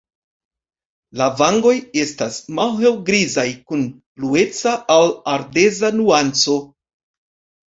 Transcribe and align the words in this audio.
La 1.19 1.25
vangoj 1.41 1.73
estas 2.03 2.39
malhelgrizaj 2.59 3.45
kun 3.69 3.83
blueca 4.23 4.75
al 4.97 5.15
ardeza 5.35 5.93
nuanco. 6.01 6.57